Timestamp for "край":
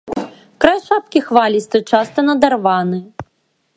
0.63-0.79